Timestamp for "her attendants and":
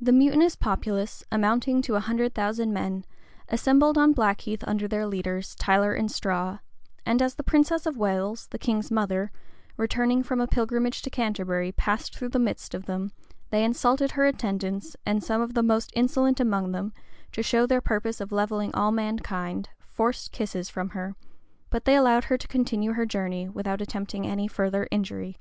14.12-15.22